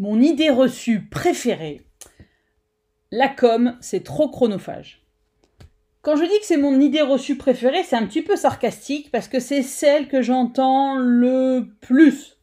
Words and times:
mon 0.00 0.18
idée 0.18 0.48
reçue 0.48 1.04
préférée, 1.10 1.82
la 3.12 3.28
com, 3.28 3.76
c'est 3.82 4.02
trop 4.02 4.30
chronophage. 4.30 5.04
Quand 6.00 6.16
je 6.16 6.24
dis 6.24 6.38
que 6.40 6.46
c'est 6.46 6.56
mon 6.56 6.80
idée 6.80 7.02
reçue 7.02 7.36
préférée, 7.36 7.82
c'est 7.82 7.96
un 7.96 8.06
petit 8.06 8.22
peu 8.22 8.34
sarcastique 8.34 9.10
parce 9.12 9.28
que 9.28 9.40
c'est 9.40 9.60
celle 9.60 10.08
que 10.08 10.22
j'entends 10.22 10.96
le 10.96 11.66
plus. 11.82 12.38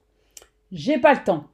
J'ai 0.71 0.99
pas 0.99 1.15
le 1.15 1.23
temps. 1.23 1.45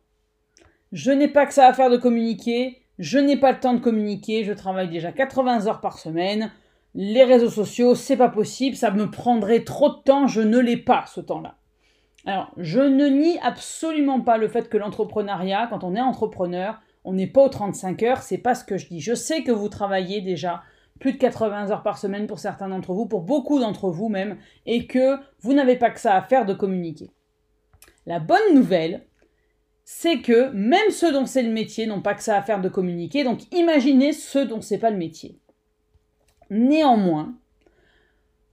Je 0.91 1.09
n'ai 1.11 1.29
pas 1.29 1.45
que 1.45 1.53
ça 1.53 1.67
à 1.67 1.73
faire 1.73 1.89
de 1.89 1.95
communiquer. 1.95 2.81
Je 2.99 3.17
n'ai 3.17 3.37
pas 3.37 3.53
le 3.53 3.61
temps 3.61 3.73
de 3.73 3.79
communiquer. 3.79 4.43
Je 4.43 4.51
travaille 4.51 4.89
déjà 4.89 5.13
80 5.13 5.67
heures 5.67 5.79
par 5.79 5.99
semaine. 5.99 6.51
Les 6.95 7.23
réseaux 7.23 7.49
sociaux, 7.49 7.95
c'est 7.95 8.17
pas 8.17 8.27
possible. 8.27 8.75
Ça 8.75 8.91
me 8.91 9.09
prendrait 9.09 9.63
trop 9.63 9.87
de 9.87 10.01
temps. 10.03 10.27
Je 10.27 10.41
ne 10.41 10.59
l'ai 10.59 10.75
pas 10.77 11.05
ce 11.07 11.21
temps-là. 11.21 11.55
Alors, 12.25 12.51
je 12.57 12.79
ne 12.79 13.07
nie 13.07 13.37
absolument 13.39 14.21
pas 14.21 14.37
le 14.37 14.47
fait 14.47 14.69
que 14.69 14.77
l'entrepreneuriat, 14.77 15.67
quand 15.67 15.83
on 15.83 15.95
est 15.95 16.01
entrepreneur, 16.01 16.79
on 17.03 17.13
n'est 17.13 17.27
pas 17.27 17.43
aux 17.43 17.49
35 17.49 18.01
heures, 18.03 18.21
c'est 18.21 18.37
pas 18.37 18.55
ce 18.55 18.63
que 18.63 18.77
je 18.77 18.87
dis. 18.87 19.01
Je 19.01 19.13
sais 19.13 19.43
que 19.43 19.51
vous 19.51 19.67
travaillez 19.67 20.21
déjà 20.21 20.63
plus 20.99 21.13
de 21.13 21.17
80 21.17 21.71
heures 21.71 21.83
par 21.83 21.97
semaine 21.97 22.27
pour 22.27 22.39
certains 22.39 22.69
d'entre 22.69 22.93
vous, 22.93 23.07
pour 23.07 23.21
beaucoup 23.21 23.59
d'entre 23.59 23.89
vous 23.89 24.07
même, 24.07 24.37
et 24.65 24.87
que 24.87 25.17
vous 25.41 25.53
n'avez 25.53 25.75
pas 25.75 25.89
que 25.89 25.99
ça 25.99 26.15
à 26.15 26.21
faire 26.21 26.45
de 26.45 26.53
communiquer. 26.53 27.11
La 28.05 28.19
bonne 28.19 28.53
nouvelle, 28.53 29.05
c'est 29.83 30.21
que 30.21 30.49
même 30.51 30.91
ceux 30.91 31.11
dont 31.11 31.25
c'est 31.25 31.43
le 31.43 31.51
métier 31.51 31.87
n'ont 31.87 32.01
pas 32.01 32.13
que 32.13 32.23
ça 32.23 32.37
à 32.37 32.41
faire 32.41 32.61
de 32.61 32.69
communiquer, 32.69 33.25
donc 33.25 33.41
imaginez 33.53 34.13
ceux 34.13 34.45
dont 34.45 34.61
c'est 34.61 34.77
pas 34.77 34.91
le 34.91 34.97
métier. 34.97 35.39
Néanmoins, 36.49 37.35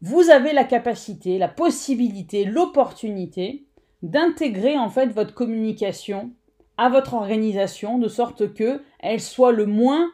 vous 0.02 0.30
avez 0.30 0.52
la 0.52 0.64
capacité, 0.64 1.38
la 1.38 1.48
possibilité, 1.48 2.44
l'opportunité 2.44 3.66
d'intégrer 4.02 4.78
en 4.78 4.88
fait 4.88 5.08
votre 5.08 5.34
communication 5.34 6.32
à 6.78 6.88
votre 6.88 7.14
organisation 7.14 7.98
de 7.98 8.08
sorte 8.08 8.54
que 8.54 8.82
elle 9.00 9.20
soit 9.20 9.52
le 9.52 9.66
moins 9.66 10.10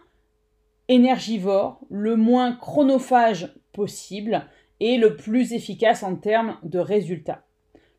énergivore, 0.88 1.80
le 1.88 2.16
moins 2.16 2.52
chronophage 2.52 3.54
possible 3.72 4.46
et 4.80 4.96
le 4.96 5.16
plus 5.16 5.52
efficace 5.52 6.02
en 6.02 6.16
termes 6.16 6.58
de 6.64 6.78
résultats. 6.78 7.44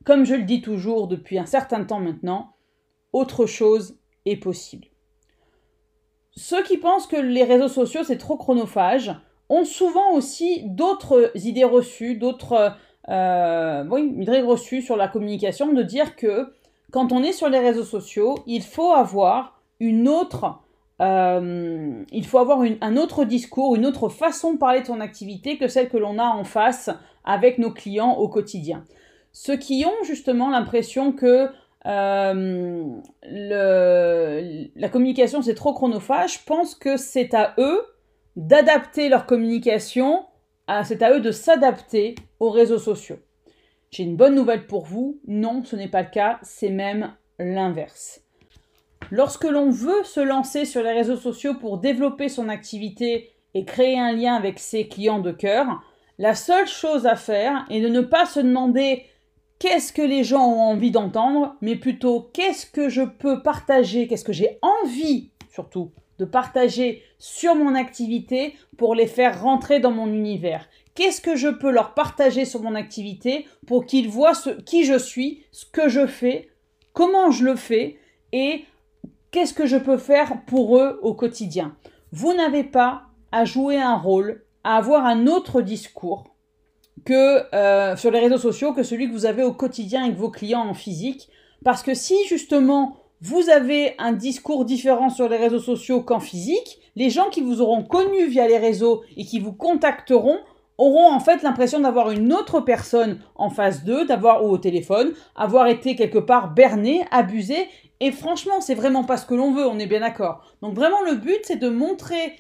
Comme 0.04 0.26
je 0.26 0.36
le 0.36 0.44
dis 0.44 0.62
toujours 0.62 1.08
depuis 1.08 1.40
un 1.40 1.46
certain 1.46 1.84
temps 1.86 2.00
maintenant, 2.00 2.56
autre 3.14 3.46
chose 3.46 4.00
est 4.26 4.38
possible. 4.38 4.88
Ceux 6.32 6.64
qui 6.64 6.78
pensent 6.78 7.08
que 7.08 7.16
les 7.16 7.44
réseaux 7.46 7.68
sociaux 7.70 8.04
c'est 8.04 8.18
trop 8.18 8.38
chronophage, 8.38 9.16
ont 9.50 9.66
souvent 9.66 10.12
aussi 10.14 10.64
d'autres 10.66 11.32
idées 11.36 11.64
reçues, 11.64 12.16
d'autres 12.16 12.76
euh, 13.10 13.86
oui, 13.90 14.14
idées 14.18 14.42
reçues 14.42 14.82
sur 14.82 14.98
la 14.98 15.08
communication, 15.08 15.72
de 15.74 15.84
dire 15.84 16.16
que 16.16 16.54
quand 16.92 17.12
on 17.12 17.24
est 17.24 17.32
sur 17.32 17.50
les 17.50 17.60
réseaux 17.60 17.84
sociaux, 17.84 18.36
il 18.46 18.64
faut 18.64 18.92
avoir 18.92 19.62
une 19.80 20.08
autre, 20.08 20.60
euh, 21.02 22.04
il 22.12 22.26
faut 22.26 22.40
avoir 22.40 22.62
un 22.82 22.98
autre 22.98 23.24
discours, 23.24 23.76
une 23.76 23.86
autre 23.86 24.10
façon 24.10 24.54
de 24.54 24.58
parler 24.58 24.82
de 24.82 24.88
son 24.88 25.00
activité 25.00 25.58
que 25.58 25.68
celle 25.68 25.90
que 25.90 25.98
l'on 25.98 26.20
a 26.20 26.26
en 26.26 26.44
face 26.44 26.90
avec 27.24 27.58
nos 27.58 27.72
clients 27.72 28.14
au 28.14 28.28
quotidien. 28.28 28.84
Ceux 29.32 29.58
qui 29.58 29.86
ont 29.86 30.04
justement 30.04 30.50
l'impression 30.50 31.12
que 31.12 31.50
euh, 31.86 32.84
la 33.24 34.90
communication 34.90 35.42
c'est 35.42 35.54
trop 35.54 35.74
chronophage 35.74 36.44
pensent 36.44 36.76
que 36.76 36.98
c'est 36.98 37.34
à 37.34 37.54
eux 37.58 37.86
d'adapter 38.38 39.10
leur 39.10 39.26
communication, 39.26 40.26
c'est 40.84 41.02
à 41.02 41.12
eux 41.12 41.20
de 41.20 41.32
s'adapter 41.32 42.16
aux 42.40 42.52
réseaux 42.52 42.78
sociaux. 42.78 43.18
J'ai 43.90 44.04
une 44.04 44.16
bonne 44.16 44.36
nouvelle 44.36 44.68
pour 44.68 44.86
vous, 44.86 45.20
non, 45.28 45.64
ce 45.66 45.76
n'est 45.76 45.88
pas 45.88 46.04
le 46.04 46.10
cas, 46.10 46.40
c'est 46.44 46.70
même 46.70 47.14
l'inverse. 47.40 48.22
Lorsque 49.12 49.46
l'on 49.46 49.72
veut 49.72 50.04
se 50.04 50.20
lancer 50.20 50.66
sur 50.66 50.84
les 50.84 50.92
réseaux 50.92 51.18
sociaux 51.18 51.56
pour 51.56 51.80
développer 51.80 52.30
son 52.30 52.48
activité 52.48 53.32
et 53.54 53.66
créer 53.66 54.00
un 54.00 54.12
lien 54.12 54.36
avec 54.36 54.60
ses 54.60 54.88
clients 54.88 55.20
de 55.20 55.32
cœur, 55.32 55.82
la 56.20 56.36
seule 56.36 56.68
chose 56.68 57.08
à 57.08 57.16
faire 57.16 57.66
est 57.70 57.82
de 57.82 57.88
ne 57.88 58.02
pas 58.02 58.26
se 58.26 58.40
demander 58.40 59.06
qu'est-ce 59.58 59.94
que 59.94 60.02
les 60.02 60.24
gens 60.24 60.46
ont 60.46 60.62
envie 60.62 60.92
d'entendre, 60.92 61.56
mais 61.62 61.76
plutôt 61.76 62.30
qu'est-ce 62.34 62.66
que 62.66 62.90
je 62.90 63.02
peux 63.02 63.42
partager, 63.42 64.08
qu'est-ce 64.08 64.26
que 64.26 64.34
j'ai 64.34 64.60
envie 64.62 65.32
surtout 65.50 65.92
de 66.20 66.26
partager 66.26 67.04
sur 67.20 67.56
mon 67.56 67.76
activité 67.76 68.56
pour 68.78 68.96
les 68.96 69.08
faire 69.08 69.42
rentrer 69.42 69.80
dans 69.80 69.92
mon 69.92 70.08
univers. 70.08 70.68
Qu'est-ce 70.96 71.22
que 71.22 71.36
je 71.36 71.50
peux 71.50 71.72
leur 71.72 71.94
partager 71.94 72.46
sur 72.46 72.62
mon 72.62 72.76
activité 72.76 73.46
pour 73.68 73.86
qu'ils 73.86 74.10
voient 74.10 74.34
qui 74.66 74.84
je 74.84 74.98
suis, 74.98 75.44
ce 75.52 75.66
que 75.66 75.90
je 75.90 76.08
fais, 76.08 76.50
comment 76.94 77.30
je 77.30 77.46
le 77.46 77.56
fais 77.56 77.98
et 78.32 78.66
qu'est-ce 79.32 79.54
que 79.54 79.68
je 79.68 79.78
peux 79.78 79.98
faire 79.98 80.44
pour 80.46 80.78
eux 80.78 81.00
au 81.04 81.14
quotidien? 81.14 81.76
Vous 82.12 82.34
n'avez 82.34 82.64
pas 82.64 83.04
à 83.32 83.46
jouer 83.46 83.80
un 83.80 83.96
rôle, 83.96 84.44
à 84.64 84.78
avoir 84.78 85.06
un 85.06 85.28
autre 85.28 85.62
discours 85.62 86.24
que 87.06 87.54
euh, 87.56 87.96
sur 87.96 88.12
les 88.12 88.20
réseaux 88.20 88.38
sociaux 88.38 88.74
que 88.74 88.84
celui 88.84 89.08
que 89.08 89.14
vous 89.14 89.26
avez 89.26 89.44
au 89.44 89.54
quotidien 89.54 90.06
avec 90.06 90.18
vos 90.18 90.32
clients 90.32 90.68
en 90.68 90.74
physique. 90.74 91.30
Parce 91.64 91.84
que 91.84 91.94
si 91.94 92.16
justement 92.28 92.98
vous 93.22 93.50
avez 93.50 93.96
un 93.98 94.12
discours 94.12 94.66
différent 94.66 95.10
sur 95.10 95.28
les 95.28 95.38
réseaux 95.38 95.60
sociaux 95.60 96.02
qu'en 96.02 96.20
physique, 96.20 96.80
les 96.96 97.10
gens 97.10 97.30
qui 97.30 97.42
vous 97.42 97.62
auront 97.62 97.84
connu 97.84 98.28
via 98.28 98.48
les 98.48 98.58
réseaux 98.58 99.04
et 99.16 99.26
qui 99.26 99.40
vous 99.40 99.54
contacteront 99.54 100.40
auront 100.78 101.12
en 101.12 101.20
fait 101.20 101.42
l'impression 101.42 101.80
d'avoir 101.80 102.12
une 102.12 102.32
autre 102.32 102.62
personne 102.62 103.20
en 103.36 103.50
face 103.50 103.84
d'eux, 103.84 104.06
d'avoir 104.06 104.46
ou 104.46 104.50
au 104.50 104.58
téléphone, 104.60 105.14
avoir 105.36 105.68
été 105.68 105.96
quelque 105.96 106.20
part 106.20 106.54
berné, 106.54 107.06
abusé. 107.10 107.68
Et 108.00 108.12
franchement, 108.12 108.62
c'est 108.62 108.76
vraiment 108.76 109.04
pas 109.04 109.18
ce 109.18 109.26
que 109.26 109.34
l'on 109.34 109.52
veut, 109.54 109.66
on 109.66 109.80
est 109.80 109.88
bien 109.88 110.02
d'accord. 110.02 110.46
Donc 110.62 110.76
vraiment, 110.76 111.02
le 111.02 111.16
but, 111.16 111.40
c'est 111.44 111.56
de 111.56 111.70
montrer 111.70 112.36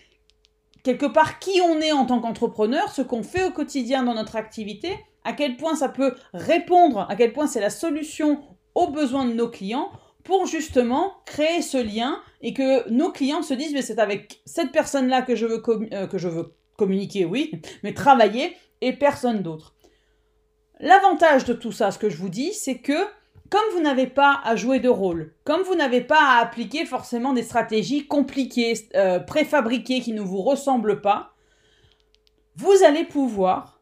quelque 0.83 1.07
part 1.07 1.39
qui 1.39 1.59
on 1.61 1.79
est 1.79 1.91
en 1.91 2.05
tant 2.05 2.19
qu'entrepreneur, 2.19 2.91
ce 2.91 3.01
qu'on 3.01 3.23
fait 3.23 3.43
au 3.43 3.51
quotidien 3.51 4.03
dans 4.03 4.13
notre 4.13 4.35
activité, 4.35 4.89
à 5.23 5.33
quel 5.33 5.57
point 5.57 5.75
ça 5.75 5.89
peut 5.89 6.13
répondre, 6.33 7.07
à 7.09 7.15
quel 7.15 7.33
point 7.33 7.47
c'est 7.47 7.59
la 7.59 7.71
solution 7.71 8.41
aux 8.75 8.87
besoins 8.87 9.25
de 9.25 9.33
nos 9.33 9.49
clients 9.49 9.89
pour 10.27 10.45
justement 10.45 11.13
créer 11.25 11.61
ce 11.61 11.77
lien 11.77 12.21
et 12.41 12.53
que 12.53 12.87
nos 12.89 13.13
clients 13.13 13.43
se 13.43 13.53
disent 13.53 13.73
mais 13.73 13.81
c'est 13.81 13.97
avec 13.97 14.41
cette 14.45 14.73
personne-là 14.73 15.21
que 15.21 15.37
je 15.37 15.45
veux 15.45 15.63
euh, 15.93 16.05
que 16.05 16.17
je 16.17 16.27
veux 16.27 16.53
communiquer, 16.75 17.23
oui, 17.23 17.53
mais 17.81 17.93
travailler 17.93 18.53
et 18.81 18.91
personne 18.91 19.41
d'autre. 19.41 19.73
L'avantage 20.81 21.45
de 21.45 21.53
tout 21.53 21.71
ça, 21.71 21.91
ce 21.91 21.97
que 21.97 22.09
je 22.09 22.17
vous 22.17 22.27
dis, 22.27 22.53
c'est 22.53 22.79
que 22.79 23.05
comme 23.49 23.63
vous 23.73 23.79
n'avez 23.79 24.05
pas 24.05 24.41
à 24.43 24.57
jouer 24.57 24.81
de 24.81 24.89
rôle, 24.89 25.33
comme 25.45 25.61
vous 25.61 25.75
n'avez 25.75 26.01
pas 26.01 26.19
à 26.19 26.41
appliquer 26.41 26.85
forcément 26.85 27.31
des 27.31 27.41
stratégies 27.41 28.05
compliquées, 28.05 28.73
euh, 28.95 29.19
préfabriquées 29.19 30.01
qui 30.01 30.11
ne 30.11 30.21
vous 30.21 30.41
ressemblent 30.41 30.99
pas, 30.99 31.35
vous 32.57 32.83
allez 32.85 33.05
pouvoir 33.05 33.77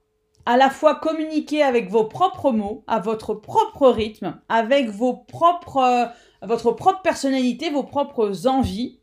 à 0.45 0.57
la 0.57 0.69
fois 0.69 0.95
communiquer 0.95 1.63
avec 1.63 1.89
vos 1.89 2.05
propres 2.05 2.51
mots, 2.51 2.83
à 2.87 2.99
votre 2.99 3.33
propre 3.33 3.89
rythme, 3.89 4.39
avec 4.47 4.89
vos 4.89 5.15
propres, 5.15 6.11
votre 6.45 6.71
propre 6.71 7.01
personnalité, 7.01 7.69
vos 7.69 7.83
propres 7.83 8.47
envies 8.47 8.99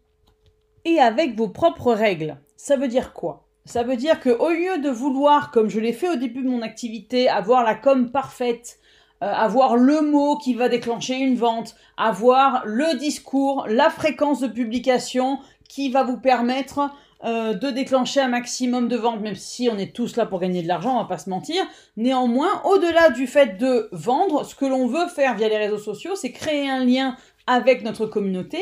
et 0.84 0.98
avec 0.98 1.36
vos 1.36 1.48
propres 1.48 1.92
règles. 1.92 2.38
Ça 2.56 2.76
veut 2.76 2.88
dire 2.88 3.12
quoi? 3.12 3.46
Ça 3.64 3.84
veut 3.84 3.96
dire 3.96 4.20
que 4.20 4.30
au 4.30 4.50
lieu 4.50 4.78
de 4.78 4.90
vouloir, 4.90 5.50
comme 5.52 5.68
je 5.68 5.78
l'ai 5.78 5.92
fait 5.92 6.08
au 6.08 6.16
début 6.16 6.42
de 6.42 6.48
mon 6.48 6.62
activité, 6.62 7.28
avoir 7.28 7.62
la 7.62 7.74
com 7.76 8.10
parfaite, 8.10 8.78
euh, 9.22 9.32
avoir 9.32 9.76
le 9.76 10.00
mot 10.00 10.36
qui 10.36 10.54
va 10.54 10.68
déclencher 10.68 11.16
une 11.16 11.36
vente, 11.36 11.76
avoir 11.96 12.62
le 12.64 12.98
discours, 12.98 13.66
la 13.68 13.88
fréquence 13.88 14.40
de 14.40 14.48
publication 14.48 15.38
qui 15.68 15.90
va 15.90 16.02
vous 16.02 16.18
permettre 16.18 16.90
euh, 17.24 17.54
de 17.54 17.70
déclencher 17.70 18.20
un 18.20 18.26
maximum 18.26 18.88
de 18.88 18.96
ventes, 18.96 19.20
même 19.20 19.36
si 19.36 19.68
on 19.72 19.78
est 19.78 19.94
tous 19.94 20.16
là 20.16 20.26
pour 20.26 20.40
gagner 20.40 20.60
de 20.60 20.66
l'argent, 20.66 20.96
on 20.96 21.02
va 21.02 21.08
pas 21.08 21.18
se 21.18 21.30
mentir. 21.30 21.62
Néanmoins, 21.96 22.60
au-delà 22.64 23.10
du 23.10 23.28
fait 23.28 23.58
de 23.58 23.88
vendre, 23.92 24.44
ce 24.44 24.56
que 24.56 24.64
l'on 24.64 24.88
veut 24.88 25.06
faire 25.06 25.36
via 25.36 25.48
les 25.48 25.56
réseaux 25.56 25.78
sociaux, 25.78 26.16
c'est 26.16 26.32
créer 26.32 26.68
un 26.68 26.84
lien 26.84 27.16
avec 27.46 27.82
notre 27.82 28.06
communauté 28.06 28.58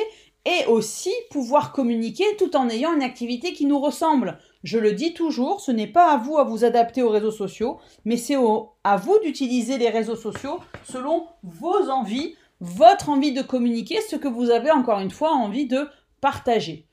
et 0.46 0.66
aussi 0.66 1.12
pouvoir 1.30 1.72
communiquer 1.72 2.24
tout 2.38 2.56
en 2.56 2.68
ayant 2.68 2.94
une 2.94 3.02
activité 3.02 3.52
qui 3.52 3.66
nous 3.66 3.78
ressemble. 3.78 4.38
Je 4.64 4.78
le 4.78 4.92
dis 4.92 5.12
toujours, 5.12 5.60
ce 5.60 5.70
n'est 5.70 5.86
pas 5.86 6.12
à 6.12 6.16
vous 6.16 6.38
à 6.38 6.44
vous 6.44 6.64
adapter 6.64 7.02
aux 7.02 7.10
réseaux 7.10 7.30
sociaux, 7.30 7.78
mais 8.04 8.16
c'est 8.16 8.36
à 8.84 8.96
vous 8.96 9.18
d'utiliser 9.22 9.78
les 9.78 9.90
réseaux 9.90 10.16
sociaux 10.16 10.58
selon 10.84 11.26
vos 11.42 11.90
envies, 11.90 12.34
votre 12.60 13.08
envie 13.08 13.32
de 13.32 13.42
communiquer, 13.42 14.00
ce 14.00 14.16
que 14.16 14.28
vous 14.28 14.50
avez 14.50 14.70
encore 14.70 15.00
une 15.00 15.10
fois 15.10 15.32
envie 15.32 15.66
de 15.66 15.88
partager. 16.20 16.86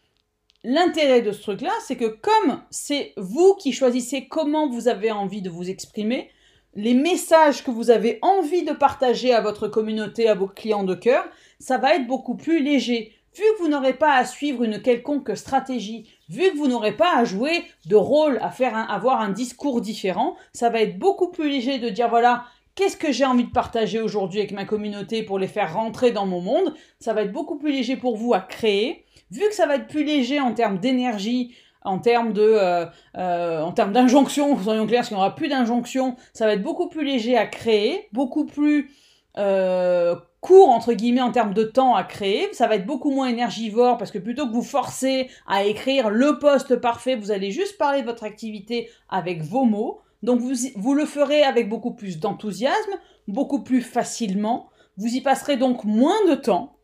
L'intérêt 0.63 1.22
de 1.22 1.31
ce 1.31 1.42
truc-là, 1.42 1.72
c'est 1.86 1.95
que 1.95 2.18
comme 2.22 2.62
c'est 2.69 3.13
vous 3.16 3.56
qui 3.56 3.72
choisissez 3.72 4.28
comment 4.28 4.69
vous 4.69 4.88
avez 4.88 5.12
envie 5.12 5.42
de 5.42 5.50
vous 5.50 5.69
exprimer, 5.69 6.30
les 6.74 6.94
messages 6.94 7.63
que 7.63 7.72
vous 7.72 7.90
avez 7.90 8.19
envie 8.22 8.63
de 8.63 8.74
partager 8.74 9.33
à 9.33 9.42
votre 9.42 9.68
communauté, 9.68 10.28
à 10.28 10.36
vos 10.36 10.48
clients 10.48 10.83
de 10.83 10.94
cœur, 10.94 11.25
ça 11.59 11.77
va 11.77 11.95
être 11.95 12.07
beaucoup 12.07 12.36
plus 12.36 12.63
léger. 12.63 13.13
Vu 13.36 13.44
que 13.44 13.63
vous 13.63 13.69
n'aurez 13.69 13.94
pas 13.94 14.15
à 14.15 14.25
suivre 14.25 14.63
une 14.63 14.81
quelconque 14.81 15.38
stratégie, 15.38 16.09
vu 16.27 16.51
que 16.51 16.57
vous 16.57 16.68
n'aurez 16.68 16.94
pas 16.98 17.15
à 17.15 17.24
jouer 17.24 17.63
de 17.86 17.95
rôle, 17.95 18.39
à 18.42 18.50
faire 18.50 18.75
avoir 18.89 19.21
un 19.21 19.30
discours 19.30 19.80
différent, 19.80 20.36
ça 20.54 20.69
va 20.69 20.81
être 20.81 20.98
beaucoup 20.98 21.30
plus 21.30 21.48
léger 21.48 21.77
de 21.77 21.89
dire 21.89 22.09
voilà, 22.09 22.45
qu'est-ce 22.74 22.98
que 22.98 23.12
j'ai 23.12 23.25
envie 23.25 23.44
de 23.44 23.51
partager 23.51 24.01
aujourd'hui 24.01 24.39
avec 24.39 24.54
ma 24.54 24.65
communauté 24.65 25.21
pour 25.21 25.38
les 25.38 25.48
faire 25.48 25.74
rentrer 25.74 26.12
dans 26.12 26.25
mon 26.25 26.42
monde? 26.42 26.74
Ça 27.00 27.13
va 27.13 27.21
être 27.21 27.31
beaucoup 27.31 27.57
plus 27.57 27.71
léger 27.71 27.95
pour 27.95 28.18
vous 28.18 28.33
à 28.33 28.39
créer. 28.39 29.06
Vu 29.30 29.42
que 29.48 29.54
ça 29.54 29.68
va 29.68 29.75
être 29.75 29.88
plus 29.88 30.04
léger 30.04 30.39
en 30.39 30.54
termes 30.54 30.80
d'énergie, 30.80 31.54
en 31.83 32.00
termes 32.00 32.33
de, 32.33 32.42
euh, 32.42 32.86
euh, 33.18 33.62
en 33.62 33.71
termes 33.71 33.94
d'injonction, 33.94 34.57
soyons 34.62 34.88
clairs, 34.88 35.00
parce 35.00 35.09
qu'il 35.09 35.18
n'y 35.18 35.21
aura 35.21 35.36
plus 35.36 35.48
d'injonction, 35.48 36.15
ça 36.33 36.45
va 36.45 36.54
être 36.54 36.63
beaucoup 36.63 36.89
plus 36.89 37.06
léger 37.06 37.38
à 37.38 37.45
créer, 37.45 38.07
beaucoup 38.13 38.45
plus 38.45 38.89
euh, 39.38 40.16
court 40.42 40.69
entre 40.69 40.94
guillemets 40.94 41.22
en 41.22 41.31
termes 41.31 41.54
de 41.54 41.63
temps 41.63 41.95
à 41.95 42.04
créer. 42.04 42.48
Ça 42.54 42.68
va 42.68 42.75
être 42.75 42.86
beaucoup 42.86 43.12
moins 43.12 43.28
énergivore 43.28 43.98
parce 43.98 44.12
que 44.12 44.18
plutôt 44.18 44.48
que 44.48 44.54
vous 44.54 44.63
forcer 44.63 45.30
à 45.48 45.63
écrire 45.63 46.10
le 46.10 46.39
poste 46.39 46.78
parfait, 46.78 47.16
vous 47.16 47.31
allez 47.31 47.51
juste 47.51 47.78
parler 47.78 48.01
de 48.01 48.07
votre 48.07 48.24
activité 48.24 48.89
avec 49.10 49.42
vos 49.42 49.66
mots. 49.66 50.00
Donc 50.24 50.39
vous, 50.39 50.54
vous 50.75 50.94
le 50.94 51.06
ferez 51.06 51.44
avec 51.44 51.69
beaucoup 51.69 51.92
plus 51.92 52.19
d'enthousiasme, 52.19 52.94
beaucoup 53.28 53.63
plus 53.63 53.81
facilement. 53.81 54.69
Vous 54.98 55.13
y 55.13 55.22
passerez 55.22 55.57
donc 55.57 55.83
moins 55.83 56.25
de 56.28 56.36
temps 56.36 56.78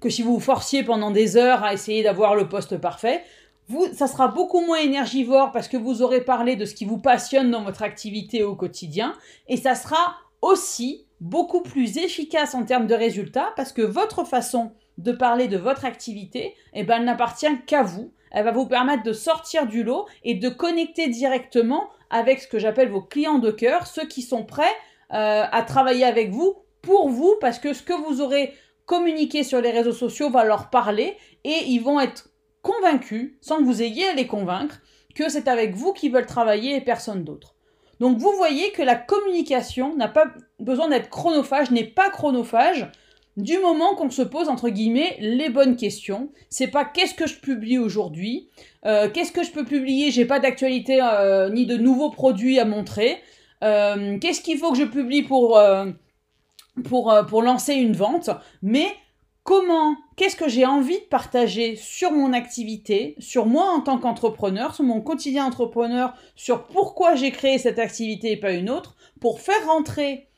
que 0.00 0.10
si 0.10 0.22
vous 0.22 0.34
vous 0.34 0.40
forciez 0.40 0.82
pendant 0.82 1.10
des 1.10 1.38
heures 1.38 1.64
à 1.64 1.72
essayer 1.72 2.02
d'avoir 2.02 2.34
le 2.34 2.48
poste 2.48 2.76
parfait. 2.76 3.24
Ça 3.94 4.06
sera 4.06 4.28
beaucoup 4.28 4.60
moins 4.60 4.76
énergivore 4.76 5.50
parce 5.50 5.68
que 5.68 5.78
vous 5.78 6.02
aurez 6.02 6.20
parlé 6.20 6.56
de 6.56 6.66
ce 6.66 6.74
qui 6.74 6.84
vous 6.84 6.98
passionne 6.98 7.50
dans 7.50 7.64
votre 7.64 7.82
activité 7.82 8.42
au 8.42 8.54
quotidien 8.54 9.14
et 9.48 9.56
ça 9.56 9.74
sera 9.74 10.16
aussi 10.42 11.06
beaucoup 11.24 11.62
plus 11.62 11.96
efficace 11.96 12.54
en 12.54 12.66
termes 12.66 12.86
de 12.86 12.94
résultats 12.94 13.54
parce 13.56 13.72
que 13.72 13.80
votre 13.80 14.24
façon 14.24 14.72
de 14.98 15.10
parler 15.10 15.48
de 15.48 15.56
votre 15.56 15.86
activité, 15.86 16.54
eh 16.74 16.84
ben, 16.84 16.98
elle 16.98 17.04
n'appartient 17.06 17.64
qu'à 17.66 17.82
vous. 17.82 18.12
Elle 18.30 18.44
va 18.44 18.52
vous 18.52 18.66
permettre 18.66 19.02
de 19.02 19.14
sortir 19.14 19.66
du 19.66 19.82
lot 19.82 20.06
et 20.22 20.34
de 20.34 20.50
connecter 20.50 21.08
directement 21.08 21.88
avec 22.10 22.40
ce 22.40 22.46
que 22.46 22.58
j'appelle 22.58 22.90
vos 22.90 23.00
clients 23.00 23.38
de 23.38 23.50
cœur, 23.50 23.86
ceux 23.86 24.06
qui 24.06 24.20
sont 24.20 24.44
prêts 24.44 24.64
euh, 25.14 25.44
à 25.50 25.62
travailler 25.62 26.04
avec 26.04 26.30
vous 26.30 26.56
pour 26.82 27.08
vous 27.08 27.34
parce 27.40 27.58
que 27.58 27.72
ce 27.72 27.82
que 27.82 27.94
vous 27.94 28.20
aurez 28.20 28.52
communiqué 28.84 29.44
sur 29.44 29.62
les 29.62 29.70
réseaux 29.70 29.92
sociaux 29.92 30.28
va 30.28 30.44
leur 30.44 30.68
parler 30.68 31.16
et 31.42 31.64
ils 31.68 31.80
vont 31.80 32.00
être 32.00 32.28
convaincus, 32.60 33.38
sans 33.40 33.58
que 33.58 33.64
vous 33.64 33.82
ayez 33.82 34.08
à 34.08 34.14
les 34.14 34.26
convaincre, 34.26 34.82
que 35.14 35.30
c'est 35.30 35.48
avec 35.48 35.74
vous 35.74 35.94
qu'ils 35.94 36.12
veulent 36.12 36.26
travailler 36.26 36.76
et 36.76 36.80
personne 36.82 37.24
d'autre. 37.24 37.53
Donc 38.00 38.18
vous 38.18 38.32
voyez 38.36 38.70
que 38.72 38.82
la 38.82 38.96
communication 38.96 39.96
n'a 39.96 40.08
pas 40.08 40.26
besoin 40.60 40.88
d'être 40.88 41.10
chronophage, 41.10 41.70
n'est 41.70 41.84
pas 41.84 42.10
chronophage 42.10 42.88
du 43.36 43.58
moment 43.58 43.94
qu'on 43.94 44.10
se 44.10 44.22
pose 44.22 44.48
entre 44.48 44.68
guillemets 44.68 45.16
les 45.20 45.48
bonnes 45.48 45.76
questions. 45.76 46.30
C'est 46.48 46.68
pas 46.68 46.84
qu'est-ce 46.84 47.14
que 47.14 47.26
je 47.26 47.38
publie 47.38 47.78
aujourd'hui, 47.78 48.48
euh, 48.86 49.08
qu'est-ce 49.10 49.32
que 49.32 49.42
je 49.42 49.50
peux 49.50 49.64
publier, 49.64 50.10
j'ai 50.10 50.24
pas 50.24 50.40
d'actualité 50.40 51.00
euh, 51.02 51.50
ni 51.50 51.66
de 51.66 51.76
nouveaux 51.76 52.10
produits 52.10 52.58
à 52.58 52.64
montrer. 52.64 53.18
Euh, 53.62 54.18
qu'est-ce 54.18 54.40
qu'il 54.40 54.58
faut 54.58 54.72
que 54.72 54.78
je 54.78 54.84
publie 54.84 55.22
pour, 55.22 55.58
lancer 57.42 57.74
une 57.74 57.96
vente, 57.96 58.30
mais 58.62 58.86
comment, 59.44 59.96
qu'est-ce 60.16 60.36
que 60.36 60.48
j'ai 60.48 60.66
envie 60.66 60.98
de 60.98 61.04
partager 61.04 61.76
sur 61.76 62.10
mon 62.10 62.32
activité, 62.32 63.14
sur 63.18 63.46
moi 63.46 63.70
en 63.70 63.80
tant 63.80 63.98
qu'entrepreneur, 63.98 64.74
sur 64.74 64.84
mon 64.84 65.00
quotidien 65.00 65.44
entrepreneur, 65.44 66.14
sur 66.34 66.64
pourquoi 66.64 67.14
j'ai 67.14 67.30
créé 67.30 67.58
cette 67.58 67.78
activité 67.78 68.32
et 68.32 68.36
pas 68.36 68.52
une 68.52 68.70
autre, 68.70 68.96
pour 69.20 69.40
faire 69.40 69.66
rentrer 69.66 70.28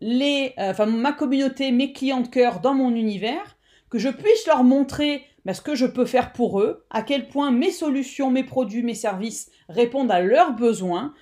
les, 0.00 0.54
euh, 0.58 0.86
ma 0.86 1.12
communauté, 1.12 1.72
mes 1.72 1.92
clients 1.92 2.20
de 2.20 2.28
cœur 2.28 2.60
dans 2.60 2.74
mon 2.74 2.94
univers, 2.94 3.56
que 3.90 3.98
je 3.98 4.08
puisse 4.08 4.46
leur 4.46 4.64
montrer 4.64 5.24
bah, 5.44 5.52
ce 5.52 5.60
que 5.60 5.74
je 5.74 5.86
peux 5.86 6.06
faire 6.06 6.32
pour 6.32 6.60
eux, 6.60 6.84
à 6.90 7.02
quel 7.02 7.28
point 7.28 7.50
mes 7.50 7.70
solutions, 7.70 8.30
mes 8.30 8.44
produits, 8.44 8.82
mes 8.82 8.94
services 8.94 9.50
répondent 9.68 10.10
à 10.10 10.20
leurs 10.20 10.52
besoins, 10.52 11.12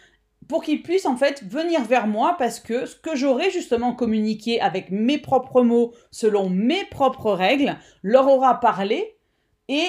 pour 0.48 0.62
qu'ils 0.62 0.82
puissent 0.82 1.06
en 1.06 1.16
fait 1.16 1.44
venir 1.44 1.82
vers 1.84 2.06
moi 2.06 2.36
parce 2.38 2.60
que 2.60 2.86
ce 2.86 2.96
que 2.96 3.16
j'aurai 3.16 3.50
justement 3.50 3.94
communiqué 3.94 4.60
avec 4.60 4.90
mes 4.90 5.18
propres 5.18 5.62
mots, 5.62 5.92
selon 6.10 6.48
mes 6.48 6.84
propres 6.86 7.32
règles, 7.32 7.76
leur 8.02 8.28
aura 8.28 8.60
parlé 8.60 9.16
et 9.68 9.88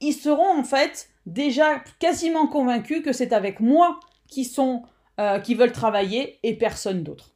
ils 0.00 0.12
seront 0.12 0.58
en 0.58 0.64
fait 0.64 1.08
déjà 1.26 1.80
quasiment 1.98 2.46
convaincus 2.46 3.02
que 3.02 3.12
c'est 3.12 3.32
avec 3.32 3.60
moi 3.60 3.98
qui 4.28 4.44
sont 4.44 4.82
euh, 5.20 5.40
qui 5.40 5.54
veulent 5.54 5.72
travailler 5.72 6.38
et 6.42 6.56
personne 6.56 7.02
d'autre. 7.02 7.34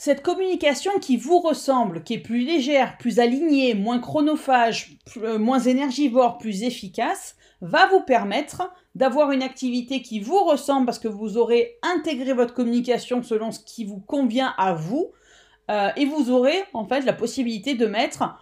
Cette 0.00 0.22
communication 0.22 0.92
qui 1.00 1.16
vous 1.16 1.40
ressemble, 1.40 2.04
qui 2.04 2.14
est 2.14 2.20
plus 2.20 2.44
légère, 2.44 2.98
plus 2.98 3.18
alignée, 3.18 3.74
moins 3.74 3.98
chronophage, 3.98 4.96
euh, 5.16 5.40
moins 5.40 5.58
énergivore, 5.58 6.38
plus 6.38 6.62
efficace, 6.62 7.34
va 7.62 7.88
vous 7.88 8.02
permettre 8.02 8.72
d'avoir 8.94 9.32
une 9.32 9.42
activité 9.42 10.00
qui 10.00 10.20
vous 10.20 10.44
ressemble 10.44 10.86
parce 10.86 11.00
que 11.00 11.08
vous 11.08 11.36
aurez 11.36 11.78
intégré 11.82 12.32
votre 12.32 12.54
communication 12.54 13.24
selon 13.24 13.50
ce 13.50 13.58
qui 13.58 13.84
vous 13.84 13.98
convient 13.98 14.54
à 14.56 14.72
vous 14.72 15.10
euh, 15.68 15.88
et 15.96 16.06
vous 16.06 16.30
aurez 16.30 16.62
en 16.74 16.84
fait 16.84 17.00
la 17.00 17.12
possibilité 17.12 17.74
de 17.74 17.86
mettre 17.86 18.38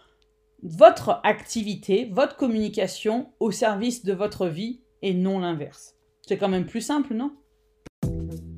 votre 0.62 1.22
activité, 1.24 2.10
votre 2.12 2.36
communication 2.36 3.30
au 3.40 3.50
service 3.50 4.04
de 4.04 4.12
votre 4.12 4.46
vie 4.46 4.82
et 5.00 5.14
non 5.14 5.38
l'inverse. 5.38 5.94
C'est 6.20 6.36
quand 6.36 6.50
même 6.50 6.66
plus 6.66 6.82
simple, 6.82 7.14
non? 7.14 7.32